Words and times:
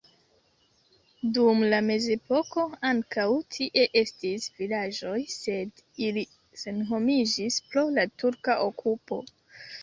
Dum 1.37 1.59
la 1.73 1.81
mezepoko 1.89 2.63
ankaŭ 2.91 3.25
tie 3.57 3.83
estis 4.01 4.47
vilaĝoj, 4.61 5.19
sed 5.35 5.85
ili 6.09 6.25
senhomiĝis 6.63 7.61
pro 7.69 7.85
la 8.01 8.09
turka 8.25 8.59
okupo. 8.65 9.21